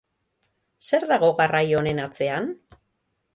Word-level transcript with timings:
Zer 0.89 1.05
dago 1.11 1.29
garraio 1.41 1.79
honen 1.83 2.03
atzean? 2.07 2.49